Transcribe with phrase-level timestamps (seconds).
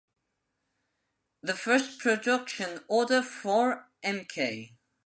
[1.43, 4.71] The first production order for Mk.